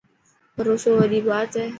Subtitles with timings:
[0.55, 1.65] ڀروسو وڏي بات هي.